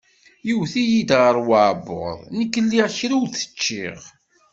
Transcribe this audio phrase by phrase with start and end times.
[0.51, 3.99] Iwet-iyi-d ɣer uɛebbuḍ, nekk lliɣ kra ur t-ččiɣ.